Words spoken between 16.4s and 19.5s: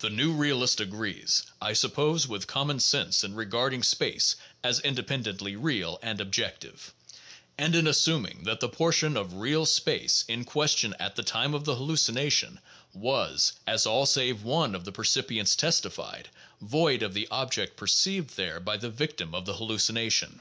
void of the object perceived there by the victim of